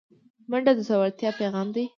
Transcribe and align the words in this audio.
منډه 0.49 0.71
د 0.75 0.79
زړورتیا 0.87 1.29
پیغام 1.39 1.67
دی 1.75 1.85